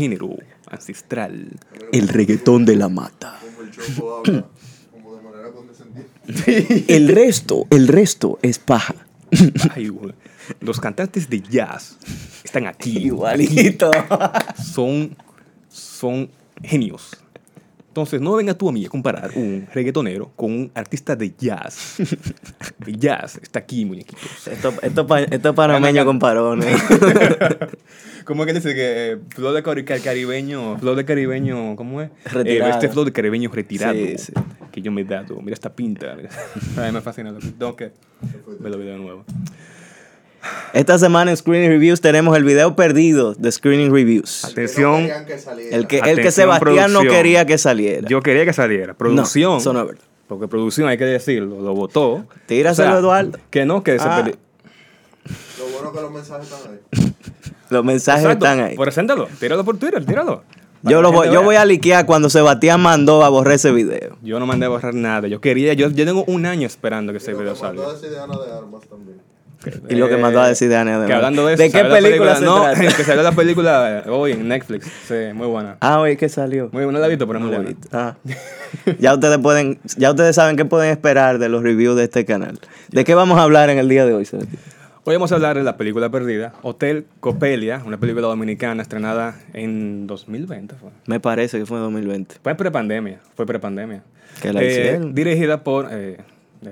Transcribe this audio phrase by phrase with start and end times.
[0.00, 0.30] género
[0.66, 1.50] ancestral.
[1.92, 3.38] El reggaetón de la mata.
[6.88, 8.94] El resto, el resto es paja.
[9.74, 9.90] Ay.
[10.60, 11.98] Los cantantes de jazz
[12.44, 12.98] están aquí.
[12.98, 13.90] Igualito.
[14.62, 15.16] Son,
[15.68, 16.30] son
[16.62, 17.16] genios.
[17.90, 21.96] Entonces, no venga tú a mí a comparar un reggaetonero con un artista de jazz.
[22.86, 24.46] El jazz está aquí, muñequitos.
[24.46, 26.80] Esto, esto, pa- esto panameño con parones.
[28.24, 32.00] ¿Cómo es que dice que eh, flow de cari- car- caribeño, flow de caribeño, ¿cómo
[32.00, 32.10] es?
[32.26, 32.70] Retirado.
[32.70, 34.32] Eh, este flow de caribeño retirado Sí, sí.
[34.70, 35.40] que yo me he dado.
[35.40, 36.14] Mira esta pinta.
[36.14, 36.28] mira.
[36.76, 37.34] A mí me fascina.
[37.58, 37.92] Tengo que
[38.60, 39.24] ver los videos de nuevo.
[40.72, 44.44] Esta semana en Screening Reviews tenemos el video perdido de Screening Reviews.
[44.44, 45.06] Atención.
[45.06, 45.10] que.
[45.72, 48.06] El que, el que Atención, Sebastián no quería que saliera.
[48.08, 48.94] Yo quería que saliera.
[48.94, 49.52] Producción.
[49.52, 50.02] No, eso no es verdad.
[50.28, 52.24] Porque producción, hay que decirlo, lo votó.
[52.46, 53.38] Tíraselo, Eduardo.
[53.50, 54.22] Que no, que Ah.
[54.24, 54.36] peli-
[55.58, 57.12] Lo bueno que los mensajes están ahí.
[57.70, 58.44] Los mensajes Exacto.
[58.46, 58.76] están ahí.
[58.76, 60.42] Preséntalo, tíralo por Twitter, tíralo.
[60.82, 64.16] Yo, lo voy, yo voy a liquear cuando Sebastián mandó a borrar ese video.
[64.22, 65.28] Yo no mandé a borrar nada.
[65.28, 67.84] Yo quería, yo, yo tengo un año esperando que ese video salga.
[67.84, 69.18] Ana de Armas también.
[69.88, 71.16] Y lo que mandó a decir de Ana de Que Armas.
[71.26, 72.80] hablando de eso, ¿De qué película se No, trata?
[72.96, 74.86] que salió la película hoy en Netflix.
[75.06, 75.76] Sí, muy buena.
[75.80, 76.70] Ah, oye, que salió.
[76.72, 77.88] Muy buena, no la he visto, pero es muy No la he buena.
[77.92, 78.16] Ah.
[78.98, 82.58] ya ustedes pueden, ya ustedes saben qué pueden esperar de los reviews de este canal.
[82.90, 84.58] ¿De qué vamos a hablar en el día de hoy, Sebastián?
[85.04, 90.06] Hoy vamos a hablar de la película perdida, Hotel Copelia, una película dominicana estrenada en
[90.06, 90.74] 2020.
[90.76, 92.36] Fue, Me parece que fue en 2020.
[92.42, 94.02] fue prepandemia, fue prepandemia.
[94.42, 95.00] Que la Eh.
[95.12, 96.18] Dirigida por eh,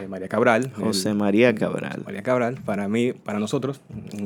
[0.08, 0.70] María Cabral.
[0.74, 2.02] José el- María Cabral.
[2.04, 3.80] María Cabral, para mí, para nosotros,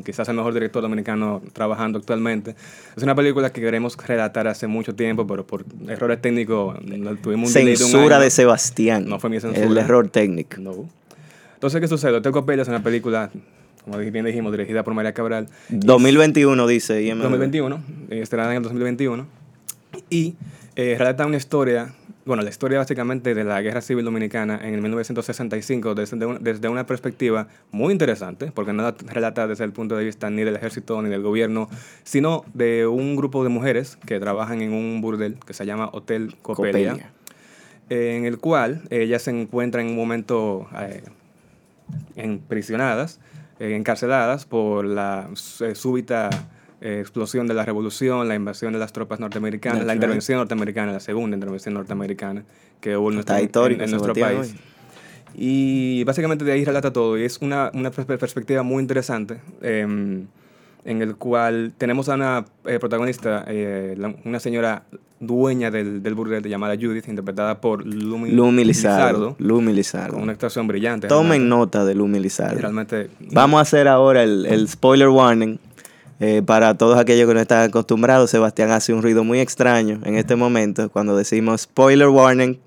[0.05, 2.57] quizás el mejor director dominicano trabajando actualmente.
[2.97, 7.55] Es una película que queremos relatar hace mucho tiempo, pero por errores técnicos no tuvimos
[7.55, 9.09] un de Censura de Sebastián.
[9.09, 9.67] No fue mi censura.
[9.67, 10.57] El error técnico.
[10.61, 10.89] No.
[11.55, 12.17] Entonces, ¿qué sucede?
[12.17, 13.31] Hotel Copelia es una película,
[13.85, 15.47] como bien dijimos, dirigida por María Cabral.
[15.69, 17.23] 2021 dice IMDb.
[17.23, 17.81] 2021,
[18.11, 19.27] eh, estrenada en el 2021.
[20.11, 20.35] Y
[20.75, 24.81] eh, relata una historia, bueno, la historia básicamente de la Guerra Civil Dominicana en el
[24.83, 29.97] 1965 desde, un- desde una perspectiva muy interesante, porque no la relata desde el punto
[29.97, 31.69] de vista ni del ejército ni del gobierno,
[32.05, 36.37] sino de un grupo de mujeres que trabajan en un burdel que se llama Hotel
[36.43, 37.13] Copelia, Copelia.
[37.91, 41.03] en el cual ellas se encuentran en un momento eh,
[42.17, 45.29] eh, encarceladas por la
[45.61, 46.31] eh, súbita
[46.83, 51.01] eh, explosión de la revolución, la invasión de las tropas norteamericanas, la intervención norteamericana, la
[51.01, 52.45] segunda intervención norteamericana
[52.81, 54.55] que hubo en Está histórico, en- en nuestro país.
[55.35, 57.17] Y básicamente de ahí relata todo.
[57.19, 59.39] Y es una, una perspe- perspectiva muy interesante.
[59.63, 60.27] em,
[60.85, 64.83] en el cual tenemos a una eh, protagonista, eh, la- una señora
[65.21, 69.37] dueña del, del burdel llamada Judith, interpretada por Lumi, Lumi Lizardo.
[69.39, 70.17] Lumi con Lizardo.
[70.17, 71.07] una actuación brillante.
[71.07, 71.49] Tomen realmente.
[71.49, 72.59] nota de Lumi Lizardo.
[72.61, 73.11] Realmente.
[73.31, 75.57] Vamos a hacer ahora el, el spoiler warning.
[76.25, 80.15] Eh, para todos aquellos que no están acostumbrados, Sebastián hace un ruido muy extraño en
[80.17, 80.89] este momento.
[80.89, 82.61] Cuando decimos spoiler warning,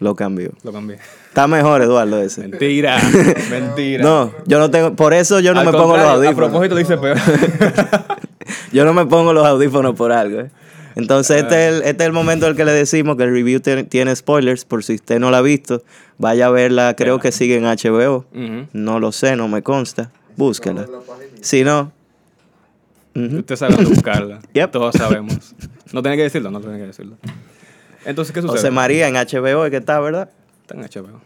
[0.00, 0.50] lo cambió.
[0.64, 0.98] Lo cambié.
[1.28, 2.48] Está mejor, Eduardo, ese.
[2.48, 2.98] Mentira.
[3.50, 4.02] mentira.
[4.02, 6.50] No, yo no tengo, por eso yo no Al me pongo los contrario, A audífonos.
[6.50, 7.16] propósito, dice peor.
[8.72, 10.40] Yo no me pongo los audífonos por algo.
[10.40, 10.50] ¿eh?
[10.96, 13.30] Entonces, este, es el, este es el momento en el que le decimos que el
[13.30, 14.64] review tiene, tiene spoilers.
[14.64, 15.84] Por si usted no la ha visto,
[16.18, 16.94] vaya a verla.
[16.96, 18.24] Creo que sigue en HBO.
[18.72, 20.10] No lo sé, no me consta.
[20.36, 20.86] Búsquela.
[21.40, 21.92] Si no,
[23.14, 23.38] ujú.
[23.38, 24.40] Usted sabe dónde buscarla.
[24.54, 24.70] Yep.
[24.70, 25.54] Todos sabemos.
[25.92, 27.16] No tiene que decirlo, no tiene que decirlo.
[28.04, 28.58] Entonces, ¿qué sucede?
[28.58, 30.30] José María en HBO es que está, ¿verdad?
[30.62, 31.20] Está en HBO.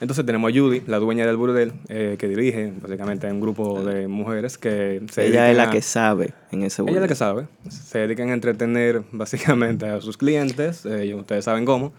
[0.00, 3.84] Entonces tenemos a Judy, la dueña del burdel, eh, que dirige básicamente a un grupo
[3.84, 7.00] de mujeres que se Ella es la a- que sabe en ese Ella es la
[7.02, 7.08] burdel.
[7.08, 7.46] que sabe.
[7.68, 11.92] Se dedican a entretener básicamente a sus clientes, eh, ustedes saben cómo.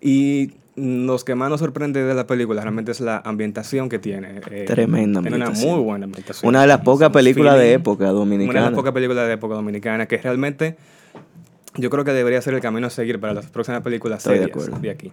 [0.00, 4.40] Y los que más nos sorprende de la película realmente es la ambientación que tiene.
[4.50, 6.48] eh, Tremenda Tiene una muy buena ambientación.
[6.48, 8.60] Una de las pocas películas de época Una de dominicana.
[8.66, 10.76] las pocas películas de época dominicana que realmente
[11.80, 14.44] yo creo que debería ser el camino a seguir para las próximas películas Estoy de
[14.46, 14.90] serias de, acuerdo.
[14.90, 15.12] aquí.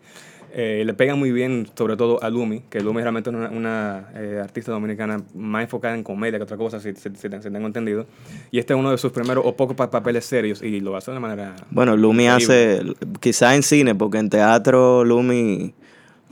[0.54, 4.08] Eh, le pegan muy bien, sobre todo a Lumi, que Lumi realmente es una, una,
[4.16, 8.08] eh, artista dominicana más enfocada en comedia que otra cosa, si, si- si- tengo entendido.
[8.50, 11.12] Y este es uno de sus primeros o pocos pa- papeles serios y lo hace
[11.12, 11.56] de una manera...
[11.70, 12.82] Bueno, Lumi hace,
[13.20, 15.74] quizá en cine, porque en teatro Lumi,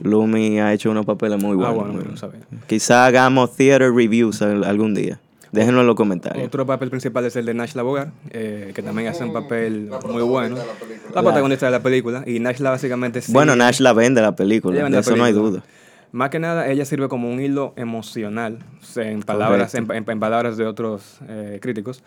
[0.00, 1.72] Lumi ha hecho unos papeles muy buenos.
[1.72, 2.20] Ah, bueno, muy no buenos.
[2.20, 2.40] sabía.
[2.66, 5.20] Quizá hagamos theater reviews al- algún día.
[5.52, 6.46] Déjenlo en los comentarios.
[6.46, 10.00] Otro papel principal es el de Nash Bogar, eh, que también hace un papel La
[10.00, 10.56] muy bueno.
[10.56, 10.64] la.
[11.14, 12.24] La protagonista de la película.
[12.26, 13.22] Y Nashla básicamente...
[13.22, 15.62] sí- Bueno, Nash la vende la película, vende de la eso no hay duda.
[16.12, 18.58] Más que nada, ella sirve como un hilo emocional,
[18.96, 22.02] en palabras, en, en- en palabras de otros eh, críticos,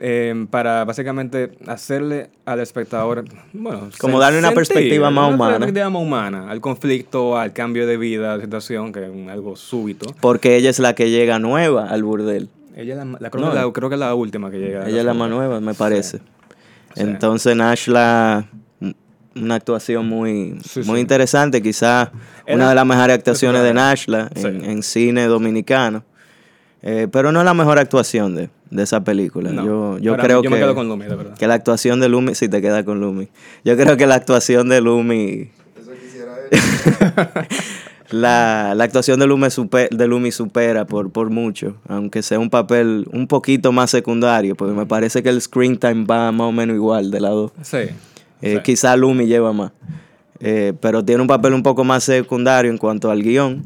[0.00, 5.52] eh, para básicamente hacerle al espectador, bueno, Como darle una perspectiva más una humana.
[5.58, 9.54] perspectiva más humana, al conflicto, al cambio de vida, a la situación, que es algo
[9.56, 10.06] súbito.
[10.20, 12.48] Porque ella es la que llega nueva al burdel.
[12.76, 13.50] Ella es la, la- creo, No.
[13.52, 14.88] que la- creo que es la última que llega.
[14.88, 16.18] Ella es la más nueva, me parece.
[16.18, 16.24] Sí.
[16.96, 18.46] Entonces Nashla,
[18.80, 18.90] mm,
[19.36, 21.00] una actuación muy, Sí, muy sí.
[21.00, 22.10] interesante, quizás
[22.48, 23.74] una de las mejores actuaciones de.
[23.74, 24.46] Nashla Sí.
[24.46, 26.04] en, en cine dominicano.
[26.82, 29.50] Eh, pero no es la mejor actuación de, de esa película.
[29.50, 31.34] No, yo yo creo mí- yo que, me quedo con Lumi, de verdad.
[31.38, 33.28] que la actuación de Lumi, si te queda con Lumi,
[33.64, 35.50] yo creo que la actuación de Lumi,
[35.80, 36.34] Eso quisiera.
[38.10, 42.50] la, la actuación de Lumi, super- de Lumi supera por, por mucho, aunque sea un
[42.50, 46.52] papel un poquito más secundario, porque me parece que el screen time va más o
[46.52, 47.52] menos igual de lado.
[47.62, 47.78] Sí.
[48.42, 48.58] Eh, sí.
[48.62, 49.72] Quizá Lumi lleva más.
[50.40, 53.64] Eh, pero tiene un papel un poco más secundario en cuanto al guion,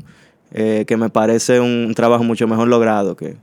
[0.52, 3.37] eh, que me parece un, trabajo mucho mejor logrado que,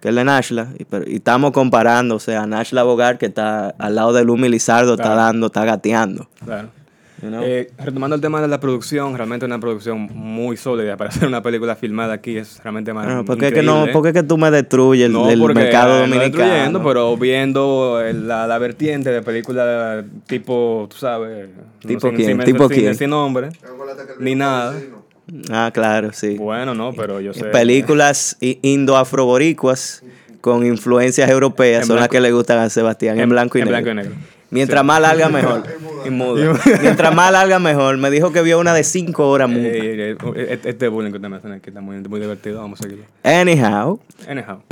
[0.00, 0.68] que el de Nashla.
[0.78, 4.48] Y, pero- y estamos comparando, o sea, Nashla Bogart, que está al lado de Lumi
[4.48, 6.28] Lizardo, está dando, está gateando.
[6.44, 6.68] Claro.
[7.22, 7.42] You know?
[7.42, 11.42] Eh, retomando el tema de la producción, realmente una producción muy sólida para hacer una
[11.42, 13.92] película filmada aquí es realmente más Bueno, ¿por qué que no, increíble.
[13.92, 16.82] por qué que tú me destruyes el, No, el porque, mercado eh, no dominicano?
[16.84, 21.48] pero viendo el- la, la vertiente de película tipo, tú sabes.
[21.86, 22.36] ¿Tipo quién?
[22.36, 22.94] sin- ¿Tipo sin- quién?
[22.96, 23.48] Sin nombre.
[24.18, 24.74] Ni nada.
[25.50, 26.36] Ah, claro, sí.
[26.36, 27.44] Bueno, no, pero yo sé.
[27.46, 30.02] Películas indo-afroboricuas
[30.40, 33.68] con influencias europeas En son las que le gustan a Sebastián, en, blanco y en
[33.68, 33.82] negro.
[33.82, 34.20] blanco y negro.
[34.52, 35.62] Mientras más larga, mejor.
[36.04, 36.58] Y muda.
[36.80, 37.96] Mientras más larga, mejor.
[37.96, 39.68] Me dijo que vio una de cinco horas muda.
[39.68, 42.80] Eh, eh, eh, este bullying que usted me hace aquí está muy, muy divertido, vamos
[42.80, 43.04] a seguirlo.
[43.22, 44.62] Anyhow, Anyhow.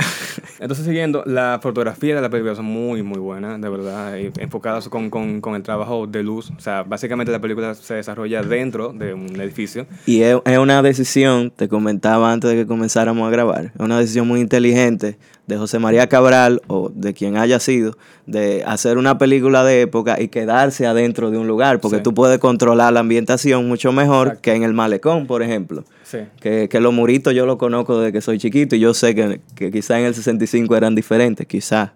[0.59, 5.09] Entonces, siguiendo, la fotografía de la película son muy, muy buenas, de verdad, enfocadas con,
[5.09, 6.51] con, con el trabajo de luz.
[6.57, 9.87] O sea, básicamente la película se desarrolla dentro de un edificio.
[10.05, 13.97] y es, es una decisión, te comentaba antes de que comenzáramos a grabar, es una
[13.97, 15.17] decisión muy inteligente
[15.47, 20.21] de José María Cabral o de quien haya sido, de hacer una película de época
[20.21, 22.03] y quedarse adentro de un lugar, porque Sí.
[22.03, 24.41] tú puedes controlar la ambientación mucho mejor Exacto.
[24.43, 25.83] que en el malecón, por ejemplo.
[26.03, 26.19] Sí.
[26.39, 29.41] Que, que los muritos yo los conozco desde que soy chiquito y yo sé que,
[29.55, 31.93] que quizá en el 65 eran diferentes, quizá,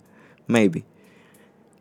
[0.48, 0.84] maybe.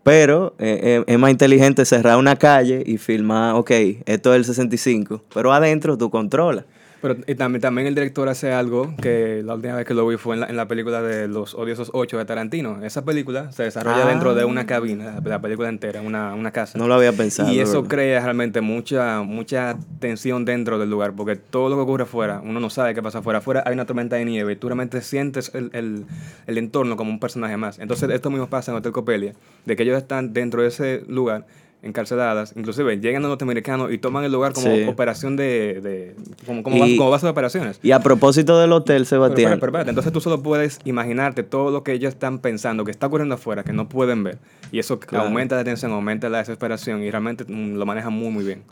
[0.02, 3.70] Pero eh, eh, es más inteligente cerrar una calle y filmar, ok,
[4.05, 6.66] esto es el 65, pero adentro tú controlas.
[7.04, 10.16] Pero y también, también el director hace algo que la última vez que lo vi
[10.16, 12.82] fue en la, en la película de Los Odiosos 8 de Tarantino.
[12.82, 14.08] Esa película se desarrolla Ah.
[14.08, 16.78] dentro de una cabina, la, la película entera, una, una casa.
[16.78, 17.52] No lo había pensado.
[17.52, 22.04] Y eso crea realmente mucha mucha tensión dentro del lugar, porque todo lo que ocurre
[22.04, 23.40] afuera, uno no sabe qué pasa afuera.
[23.40, 26.06] Afuera hay una tormenta de nieve y tú realmente sientes el, el-
[26.46, 27.78] el entorno como un personaje más.
[27.80, 29.34] Entonces esto mismo pasa en Hotel Copelia,
[29.66, 31.44] de que ellos están dentro de ese lugar
[31.84, 34.84] encarceladas, inclusive llegan los norteamericanos y toman el lugar como Sí.
[34.88, 36.16] operación de, de-
[36.46, 37.78] como, como, Y- base, como base de operaciones.
[37.82, 41.42] Y a propósito del hotel, Pero, Sebastián, pero, pero, espérate, entonces tú solo puedes imaginarte
[41.42, 44.38] todo lo que ellos están pensando, que está ocurriendo afuera, que no pueden ver.
[44.72, 45.26] Y eso Claro.
[45.26, 48.62] aumenta la tensión, aumenta la desesperación y realmente mm, lo manejan muy, muy bien.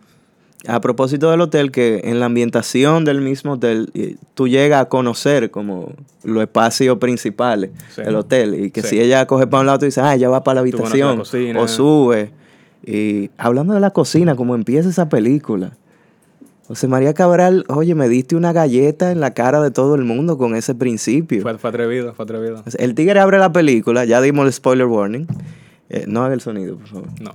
[0.69, 3.91] a propósito del hotel, que en la ambientación del mismo hotel,
[4.35, 5.93] tú llegas a conocer como
[6.23, 8.03] los espacios principales Sí.
[8.03, 8.55] del hotel.
[8.67, 8.91] Y que Sí.
[8.91, 11.17] si ella coge para un lado, tú dices, ah, ella va para la habitación.
[11.19, 11.61] cocina.
[11.61, 12.31] O sube.
[12.84, 15.72] Y hablando de la cocina, como empieza esa película.
[16.67, 20.39] José María Cabral, oye, me diste una galleta en la cara de todo el mundo
[20.39, 21.43] con ese principio.
[21.43, 22.62] Fue, fue atrevido, fue atrevido.
[22.79, 25.27] El tigre abre la película, ya dimos el spoiler warning.
[25.91, 27.08] Eh, no haga el sonido, por favor.
[27.20, 27.34] No.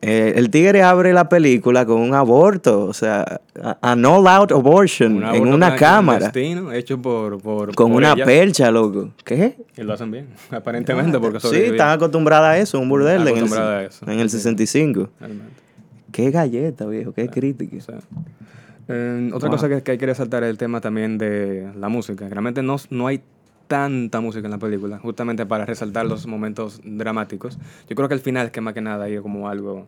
[0.00, 5.16] Eh, el tigre abre la película con un aborto, o sea, a, an all-out abortion
[5.22, 8.26] Un en una cámara, clandestino hecho por, por con por una ellas.
[8.26, 9.10] percha, loco.
[9.24, 9.56] ¿Qué?
[9.76, 13.52] Y lo hacen bien, aparentemente, porque Sí, están acostumbradas a eso, un burdel en el,
[13.52, 14.10] a eso.
[14.10, 14.38] en el Sí.
[14.38, 15.10] 65.
[15.20, 15.52] Realmente.
[16.12, 17.76] Qué galleta, viejo, qué crítica.
[17.76, 17.94] O sea,
[18.88, 19.56] eh, otra Wow.
[19.56, 22.28] cosa que, que hay que resaltar es el tema también de la música.
[22.28, 23.20] Realmente no, no hay
[23.72, 27.58] tanta música en la película, justamente para resaltar los momentos dramáticos.
[27.88, 29.86] Yo creo que al final es que más que nada hay como algo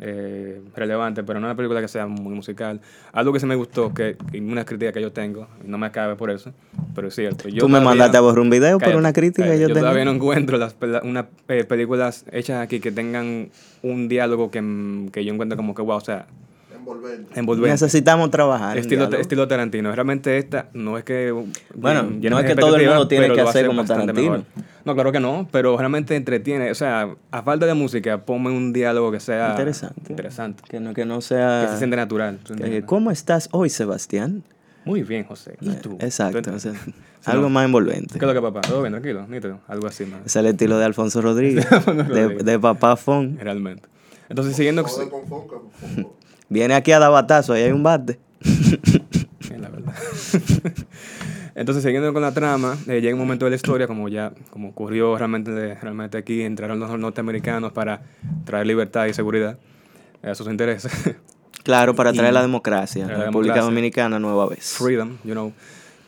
[0.00, 2.80] eh, relevante, pero no es una película que sea muy musical.
[3.12, 6.16] Algo que sí me gustó, que, una crítica que yo tengo, y no me acabe
[6.16, 6.54] por eso,
[6.94, 7.50] pero es cierto.
[7.50, 10.06] Yo Tú me mandaste a borrar un video por Cállate, una crítica que yo todavía
[10.06, 13.50] no encuentro las una, eh, películas hechas aquí que tengan
[13.82, 16.28] un diálogo que, que yo encuentro como que, wow, o sea,
[16.88, 17.38] Envolvente.
[17.38, 17.70] envolvente.
[17.70, 18.78] Necesitamos trabajar.
[18.78, 19.92] Estilo, estilo Tarantino.
[19.94, 21.32] Realmente esta no es que...
[21.74, 24.30] Bueno, llene no es que todo el mundo tiene que hacer hace como Tarantino.
[24.30, 24.44] mejor.
[24.84, 26.70] No, claro que no, pero realmente entretiene.
[26.70, 29.50] O sea, a falta de música, ponme un diálogo que sea...
[29.50, 30.00] Interesante.
[30.08, 30.62] Interesante.
[30.68, 31.68] Que no, que no Que sea...
[31.70, 32.38] se siente natural.
[32.42, 32.82] ¿tú que-?
[32.82, 34.42] ¿Cómo estás hoy, Sebastián?
[34.84, 35.56] Muy bien, José.
[35.60, 35.98] ¿Y tú?
[36.00, 36.40] Exacto.
[36.40, 36.94] ¿Tú o sea, entiendes?
[37.20, 37.50] Sí, algo no.
[37.50, 38.18] más envolvente.
[38.18, 38.62] ¿Qué es lo que papá?
[38.62, 39.26] ¿Todo bien, tranquilo?
[39.28, 39.60] Nítido.
[39.68, 40.20] Algo así, más.
[40.24, 43.38] Es el estilo de Alfonso Rodríguez, de, de papá Fon.
[43.38, 43.86] Realmente.
[44.30, 44.82] Entonces, siguiendo...
[44.84, 46.08] Con.
[46.48, 48.18] Viene aquí a dar batazo, ahí hay un bate.
[49.50, 49.94] Es la verdad.
[51.54, 54.68] Entonces, siguiendo con la trama, eh, llega un momento de la historia, como ya como
[54.68, 58.02] ocurrió realmente, realmente aquí, entraron los norteamericanos para
[58.44, 59.58] traer libertad y seguridad
[60.22, 60.92] a sus intereses.
[61.64, 63.02] Claro, para traer Y- la democracia.
[63.02, 63.26] La República
[63.56, 63.62] democracia.
[63.62, 64.72] Dominicana nueva vez.
[64.78, 65.52] Freedom, you know.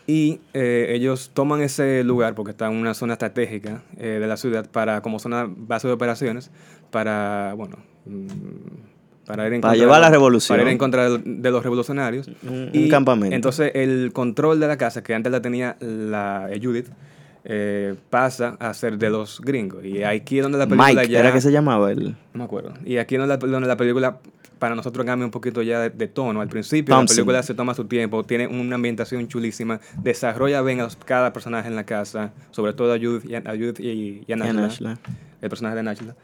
[0.06, 4.38] Y eh, ellos toman ese lugar, porque está en una zona estratégica eh, de la
[4.38, 6.50] ciudad, para como zona base de operaciones,
[6.90, 8.26] para, bueno, mm,
[9.27, 10.57] para ir en Para contra llevar de- la revolución.
[10.59, 12.29] Para ir en contra de, de los revolucionarios.
[12.43, 13.35] Un- Y un campamento.
[13.35, 16.87] Entonces, el control de la casa, que antes la tenía la eh, Judith,
[17.44, 19.85] eh, pasa a ser de los gringos.
[19.85, 21.20] Y aquí es donde la película Mike, ya...
[21.20, 22.11] era que se llamaba el...
[22.32, 22.75] No me acuerdo.
[22.85, 24.18] Y aquí es donde la, donde la película
[24.59, 26.42] para nosotros cambia un poquito ya de, de tono.
[26.42, 27.16] Al principio Thompson.
[27.16, 31.32] la película se toma su tiempo, tiene una ambientación chulísima, desarrolla bien a los- cada
[31.32, 34.99] personaje en la casa, sobre todo a Judith y a, Judith y, y a Ashland.
[35.40, 36.14] el personaje de Angela.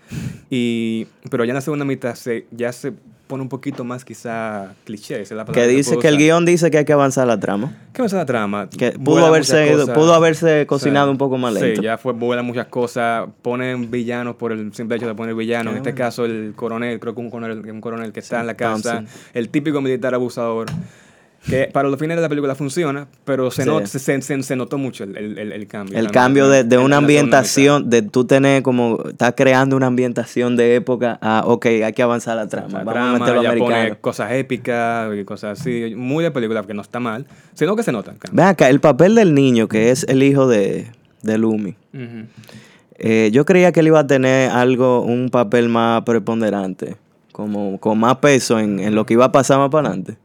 [0.51, 2.93] Y, pero ya en la segunda mitad se, ya se
[3.27, 5.21] pone un poquito más quizá cliché.
[5.21, 7.73] es la Que que dice que el guion dice que hay que avanzar la trama.
[7.93, 8.69] ¿Qué pasa la trama?
[8.71, 9.91] Que pudo Vuela haberse, cosas.
[9.97, 11.81] pudo haberse cocinado O sea, un poco más lento.
[11.81, 15.73] Sí, ya fue, vuelan muchas cosas, ponen villanos por el simple hecho de poner villanos.
[15.73, 18.55] En este caso, el coronel, creo que un coronel, un coronel que está en la
[18.55, 19.09] casa, Thompson.
[19.35, 20.67] el típico militar abusador.
[21.49, 23.69] Que para los fines de la película funciona, pero se, Sí.
[23.69, 25.97] not- se, se- se- notó mucho el, el- el- cambio.
[25.99, 30.75] El cambio de, de una ambientación, de tú tener como, estás creando una ambientación de
[30.75, 33.75] época a, ok, hay que avanzar la trama, La vamos trama, a meterlo ya americano.
[33.91, 37.83] pone cosas épicas y cosas así, muy de película, que no está mal, sino que
[37.85, 38.37] se nota el cambio.
[38.37, 40.87] Ven acá, el papel del niño, que es el hijo de,
[41.23, 41.77] de Lumi,
[42.99, 46.97] eh, yo creía que él iba a tener algo, un papel más preponderante,
[47.33, 50.17] como con más peso en, en lo que iba a pasar más para adelante.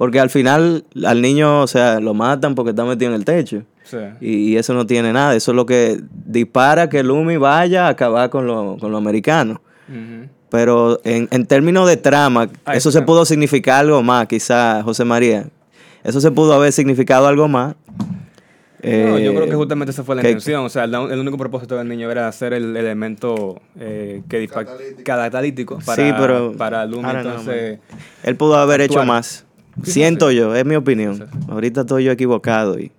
[0.00, 3.64] Porque al final al niño, o sea, lo matan porque está metido en el techo.
[3.84, 3.98] Sí.
[4.22, 5.36] Y, y eso no tiene nada.
[5.36, 9.60] Eso es lo que dispara que Lumi vaya a acabar con lo, con lo americano.
[9.90, 10.26] Ujú.
[10.48, 15.48] Pero en, en términos de trama, eso se pudo significar algo más, quizás, José María.
[16.02, 17.74] Eso se pudo haber significado algo más.
[18.82, 20.64] No, yo Eh, creo que justamente esa fue la que- intención.
[20.64, 25.02] O sea, el, el único propósito del niño era hacer el elemento eh, que Catalítico.
[25.04, 27.02] catalítico para, Sí, pero- para Lumi.
[27.02, 27.78] Know, Entonces,
[28.22, 29.44] Él pudo haber hecho más.
[29.82, 31.16] Siento yo, es mi opinión.
[31.16, 31.24] Sí.
[31.48, 32.92] Ahorita estoy yo equivocado y,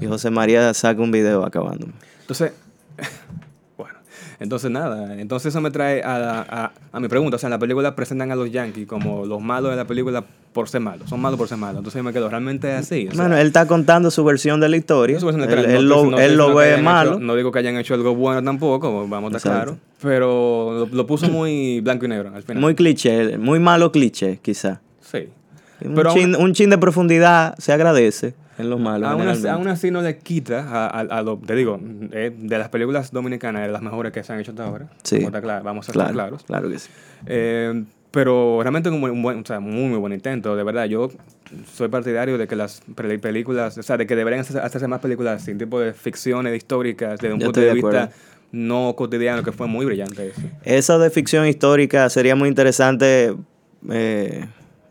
[0.00, 1.92] y José María saca un video acabándome.
[2.22, 2.52] entonces,
[3.76, 3.94] bueno,
[4.40, 5.18] entonces nada.
[5.20, 7.36] Entonces eso me trae a, a, a mi pregunta.
[7.36, 10.24] O sea, en la película presentan a los Yankees como los malos de la película
[10.52, 11.08] por ser malos.
[11.08, 11.78] Son malos por ser malos.
[11.78, 13.06] Entonces yo me quedo, realmente es así.
[13.08, 15.16] O sea, Bueno, él está contando su versión de la historia.
[15.16, 15.64] Él, tra-
[16.20, 17.10] él no lo, no ve malo.
[17.12, 19.72] hecho- no digo que hayan hecho algo bueno tampoco, vamos a estar Exacto.
[19.76, 19.78] claro.
[20.02, 22.60] Pero lo, lo puso muy blanco y negro al final.
[22.60, 24.80] Muy cliché, muy malo cliché, quizá.
[25.00, 25.28] Sí.
[25.80, 29.08] Un, Pero chin, un chin de profundidad se agradece en los malos.
[29.08, 31.78] Aún aún así no le quita a, a- a lo, te digo,
[32.12, 34.88] eh, de las películas dominicanas, de las mejores que se han hecho hasta ahora.
[35.04, 35.16] Sí.
[35.16, 36.42] Vamos a estar, clar- vamos a estar claro, claros.
[36.44, 36.88] claro que sí.
[37.26, 40.86] Eh, pero realmente un, buen, un buen- o sea, muy, muy buen intento, de verdad.
[40.86, 41.10] Yo
[41.72, 45.00] soy partidario de que las pel- películas, o sea, de que deberían hacer- hacerse más
[45.00, 48.10] películas sin tipo de ficciones históricas, desde un Yo punto de, vista
[48.50, 50.40] no cotidiano, que fue muy brillante eso.
[50.64, 53.34] Eso de ficción histórica sería muy interesante
[53.90, 54.46] eh,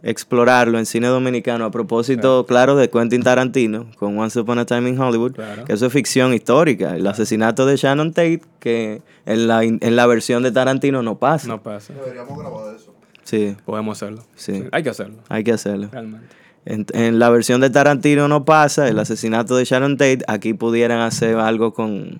[0.09, 4.89] explorarlo en cine dominicano a propósito, claro, de Quentin Tarantino con Once Upon a Time
[4.89, 5.65] in Hollywood, Claro.
[5.65, 6.95] que eso es ficción histórica.
[6.95, 11.47] El asesinato de Shannon Tate, que en la, en la versión de Tarantino no pasa.
[11.47, 11.93] No pasa.
[11.93, 12.93] Deberíamos grabar eso.
[13.23, 14.23] Sí, Podemos hacerlo.
[14.35, 14.63] Sí.
[14.71, 15.89] Hay que hacerlo, hay que hacerlo.
[15.91, 16.27] realmente.
[16.63, 20.99] En, en la versión de Tarantino no pasa, el asesinato de Sharon Tate, aquí pudieran
[21.01, 22.19] hacer algo con,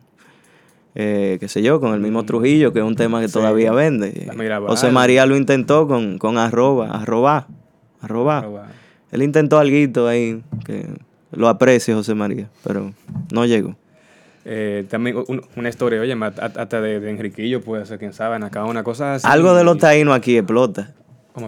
[0.96, 3.34] eh, qué sé yo, con el mismo Trujillo, que es un tema que Sí.
[3.34, 4.30] todavía vende.
[4.68, 7.48] José María lo intentó con, con arroba, arroba,
[8.02, 8.40] arroba.
[8.42, 8.68] Pero bueno.
[9.12, 10.86] Él intentó algo ahí, que
[11.32, 12.94] lo aprecio José María, pero
[13.32, 13.76] no llegó.
[14.46, 16.16] Eh, también un- una historia, oye,
[16.56, 19.28] hasta de, de Enriquillo puede ser, quién sabe, acá una cosa así.
[19.28, 20.94] Algo de los taínos aquí explota.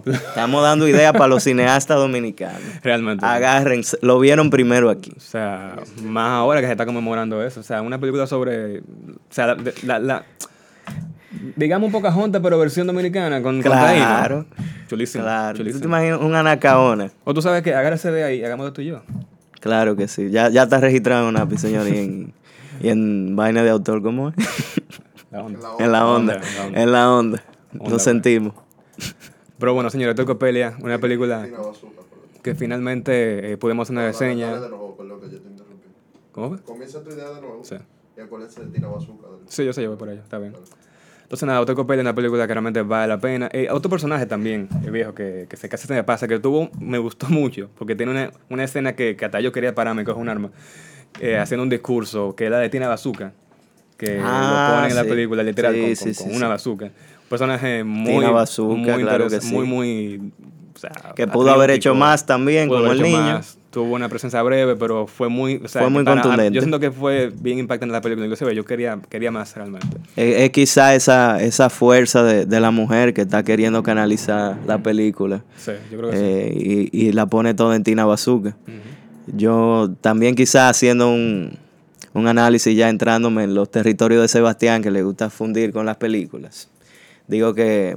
[0.06, 2.62] Estamos dando ideas para los cineastas dominicanos.
[2.84, 3.26] Realmente.
[3.26, 5.12] Agárrense, lo vieron primero aquí.
[5.18, 7.62] O sea, más ahora que se está conmemorando eso.
[7.62, 8.80] O sea, una película sobre.
[8.80, 8.84] O
[9.32, 9.58] sea, la.
[9.84, 10.24] la- la-
[11.56, 13.72] digamos un Pocahontas, pero versión dominicana con, con.
[13.72, 14.46] Claro,
[14.88, 15.24] Chulísimo.
[15.24, 15.58] claro.
[15.64, 17.12] ¿Tú te imaginas un anacaona?
[17.24, 19.02] O tú sabes que agárrese de ahí, hagamos de tú y yo.
[19.60, 20.30] Claro que sí.
[20.30, 22.34] Ya, ya está registrado en API, señor, y en,
[22.82, 24.36] y en vaina de autor, ¿cómo es?
[25.32, 25.60] La onda.
[25.80, 26.36] en la onda.
[26.36, 26.82] Onda, la onda.
[26.82, 27.44] En la onda.
[27.74, 28.54] Lo sentimos.
[29.60, 31.48] Pero bueno, señores, Tocopelia, una película
[32.42, 34.54] que finalmente eh, pudimos hacer una reseña.
[34.60, 35.88] de nuevo, perdón, que yo te interrumpí.
[36.32, 36.58] ¿Cómo?
[36.64, 37.62] Comienza tu idea de nuevo.
[37.64, 37.76] Sí.
[38.18, 39.28] Y acuérdense de Tina Bazooka.
[39.48, 40.54] Sí, yo sé, yo voy por allá, está bien.
[41.30, 43.50] Entonces, nada, Hotel Copel es una película que realmente vale la pena.
[43.54, 46.72] Eh, otro personaje también, el viejo, que, que se casi se me pasa, que tuvo,
[46.80, 50.20] me gustó mucho, porque tiene una, una escena que, que hasta yo quería pararme, coger
[50.20, 50.50] un arma,
[51.20, 53.34] eh, haciendo un discurso, que es la de Tina Bazooka,
[53.96, 55.10] que Ah, lo ponen en la sí.
[55.10, 56.38] película, literal, Sí, con, sí, con- sí, con sí.
[56.38, 56.86] una bazooka.
[56.86, 56.92] Un
[57.30, 60.32] personaje muy, Tina Bazooka, muy, claro que muy, muy,
[60.76, 63.20] o sea, Que pudo haber hecho más también, como el niño.
[63.20, 63.59] más.
[63.72, 66.56] Tuvo una presencia breve, pero fue muy, o sea, Fue muy para- contundente.
[66.56, 68.26] Yo siento que fue bien impactante la película.
[68.26, 69.86] Inclusive yo quería, quería más realmente.
[70.16, 74.80] Es, es quizá esa, esa fuerza de, de la mujer que está queriendo canalizar la
[74.82, 75.44] película.
[75.58, 76.24] Sí, yo creo que sí.
[76.26, 78.56] eh, y, y la pone toda en Tina Bazooka.
[79.28, 81.52] Yo también quizás haciendo un,
[82.14, 85.98] un análisis ya entrándome en los territorios de Sebastián que le gusta fundir con las
[85.98, 86.70] películas.
[87.28, 87.96] Digo que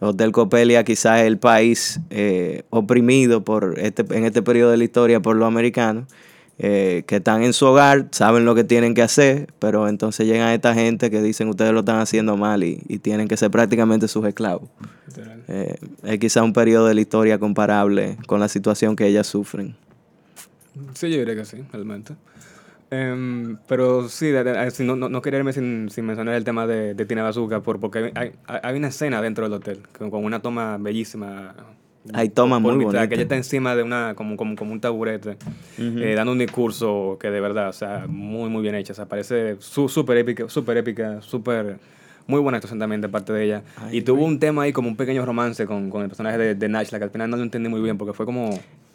[0.00, 4.84] Hotel Copelia quizás es el país eh, oprimido por este, en este periodo de la
[4.84, 6.06] historia por los americanos,
[6.58, 10.52] eh, que están en su hogar, saben lo que tienen que hacer, pero entonces llegan
[10.52, 14.08] esta gente que dicen ustedes lo están haciendo mal y, y tienen que ser prácticamente
[14.08, 14.68] sus esclavos.
[15.48, 19.74] Eh, es quizá un periodo de la historia comparable con la situación que ellas sufren.
[20.94, 22.14] Sí, yo diría que sí, realmente.
[22.90, 26.66] Em, pero sí, de- así, no, no, no quería irme sin, sin mencionar el tema
[26.66, 30.10] de, de Tina Bazooka, por, porque hay, hay, hay una escena dentro del hotel con,
[30.10, 31.54] con una toma bellísima.
[32.14, 33.12] Hay tomas muy mitad, Que bonitas.
[33.12, 35.36] ella está encima de una, como, como, como un taburete,
[35.78, 38.92] eh, dando un discurso que de verdad, o sea, muy, muy bien hecha.
[38.92, 41.78] O sea, parece súper épica, súper épica, súper...
[42.26, 43.62] Muy buena actuación también de parte de ella.
[43.90, 46.68] y tuvo un tema ahí como un pequeño romance con, con el personaje de, de
[46.68, 48.50] Nashla, que al final no lo entendí muy bien porque fue como...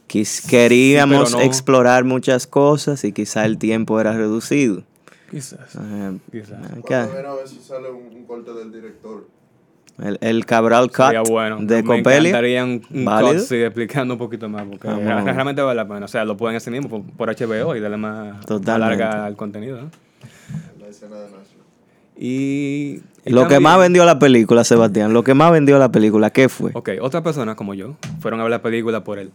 [0.08, 1.42] Quis- queríamos no.
[1.42, 4.84] explorar muchas cosas y quizá el tiempo era reducido.
[5.32, 5.60] Quizás.
[6.32, 6.60] Quizás.
[6.78, 9.28] acá, a si sale un, un corte del director.
[9.98, 11.58] el, el Cabral Cut Sería bueno.
[11.60, 12.30] de Me Copelia.
[12.30, 16.06] encantaría un, un sí, explicando un poquito más, porque realmente vale la pena.
[16.06, 19.36] O sea, lo pueden hacer mismo por, por HBO y darle más, más larga al
[19.36, 19.82] contenido.
[19.82, 19.90] ¿no?
[20.80, 21.56] La escena de Nashville.
[22.18, 26.30] Y, y Lo que más vendió la película, Sebastián, lo que más vendió la película,
[26.30, 26.72] ¿qué fue?
[26.74, 29.32] Ok, otras personas como yo fueron a ver la película por el,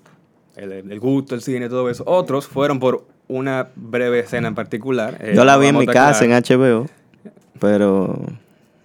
[0.63, 2.05] el, el gusto, el cine, todo eso.
[2.07, 5.17] Otros fueron por una breve escena en particular.
[5.21, 6.33] Eh, Yo la vi en mi casa, en.
[6.33, 6.87] HBO,
[7.59, 8.19] pero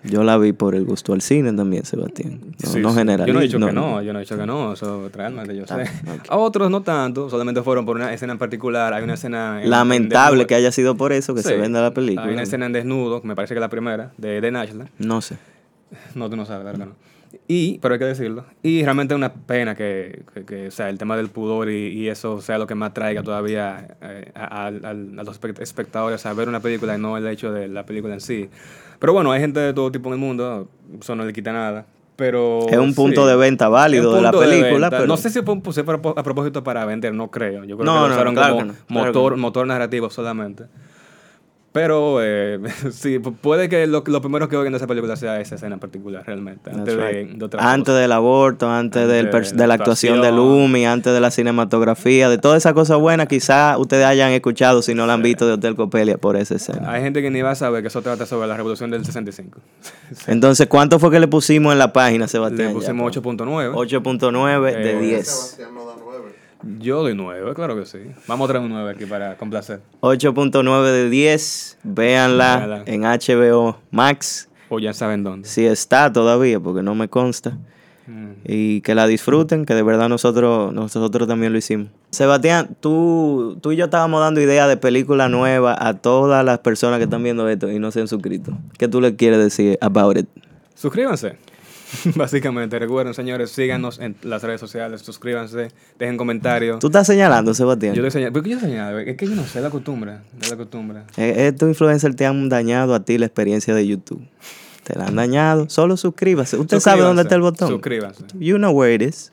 [0.04, 2.40] yo la vi por el gusto al cine también, Sebastián.
[2.64, 4.46] No, Sí, no generalizo, Yo no he dicho que no, yo no he dicho que
[4.46, 5.74] no, eso realmente yo sé.
[6.08, 8.94] Ah, A otros no tanto, solamente fueron por una escena en particular.
[8.94, 9.58] Hay una escena.
[9.60, 12.28] en- en Lamentable que haya sido por eso que se venda la película.
[12.28, 14.86] Hay una escena en desnudo, me parece que la primera, de, de Nashla.
[15.00, 15.38] No sé.
[16.14, 16.92] No, tú no sabes, claro que no.
[17.48, 18.46] Y, pero hay que decirlo.
[18.64, 21.88] Y realmente es una pena que, que, que, o sea, el tema del pudor y,
[21.88, 26.34] y eso sea lo que más traiga todavía eh, a, a- los espect- espectadores a
[26.34, 28.50] ver una película y no el hecho de la película en sí.
[29.00, 30.68] Pero bueno, hay gente de todo tipo en el mundo,
[31.00, 31.86] eso no le quita nada.
[32.18, 33.28] Pero Es un punto sí.
[33.30, 35.60] de venta válido de la película, pero- No sé si fue,
[36.16, 37.66] a propósito para vender, no creo.
[37.66, 39.38] Yo creo No, que lo no, usaron claro como no, claro motor, no.
[39.40, 40.64] motor narrativo solamente.
[41.76, 42.58] Pero eh,
[42.92, 45.74] sí, pu- puede que lo, lo primero que oigan de esa película sea esa escena
[45.74, 46.70] en particular, realmente.
[46.70, 47.32] Antes, That's de, right.
[47.38, 48.00] de otra Antes cosa.
[48.00, 50.32] del aborto, antes, Antes del de la de la actuación de.
[50.32, 54.96] Lumi, antes de la cinematografía, de todas esas cosas buenas, quizás ustedes hayan escuchado si
[54.96, 56.90] no la han visto de Hotel Copelia por esa escena.
[56.92, 59.60] Hay gente que ni va a saber que eso trata sobre la revolución del 65.
[60.28, 62.70] Entonces, ¿cuánto fue que le pusimos en la página, Sebastián?
[62.70, 63.26] Le pusimos pues.
[63.38, 63.74] 8.9.
[63.74, 65.28] 8.9 de Eh, 10.
[65.28, 66.35] Sebastián no da nueve.
[66.80, 68.00] Yo doy 9, claro que sí.
[68.28, 69.82] Vamos a traer un 9 aquí para complacer.
[70.02, 71.78] 8.9 de 10.
[71.84, 72.84] Véanla Véanla.
[72.88, 74.50] en HBO Max.
[74.70, 75.48] O ya saben dónde.
[75.48, 77.58] Si está todavía, porque no me consta.
[78.08, 78.32] Mm.
[78.46, 81.90] Y que la disfruten, que de verdad nosotros, nosotros también lo hicimos.
[82.10, 86.98] Sebastián, tú, tú y yo estábamos dando ideas de película nueva a todas las personas
[86.98, 88.58] que están viendo esto y no se han suscrito.
[88.78, 90.28] ¿Qué tú le quieres decir about it?
[90.74, 91.38] Suscríbanse.
[92.16, 95.70] Básicamente, recuerden, señores, síganos en las redes sociales, suscríbanse,
[96.00, 96.80] dejen comentarios.
[96.80, 97.94] Tú estás señalando, Sebastián.
[97.94, 98.34] Yo le señalo.
[98.34, 99.00] ¿Por qué yo señalo?
[99.00, 100.18] Es que yo no sé, la costumbre.
[100.42, 101.00] Es la costumbre.
[101.18, 104.22] Eh, Estos influencers te han dañado a ti la experiencia de YouTube.
[104.84, 105.70] Te la han dañado.
[105.70, 106.58] Solo suscríbase.
[106.58, 107.70] Usted sabe dónde está el botón.
[107.70, 108.24] Suscríbanse.
[108.40, 109.32] You know where it is.